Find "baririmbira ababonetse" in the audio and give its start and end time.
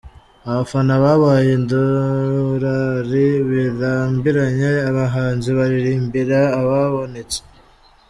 5.57-7.39